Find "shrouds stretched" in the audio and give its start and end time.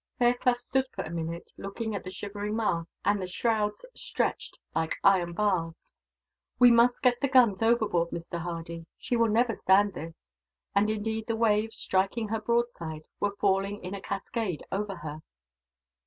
3.27-4.57